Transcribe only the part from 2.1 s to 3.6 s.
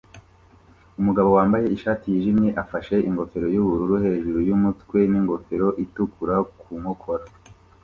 yijimye afashe ingofero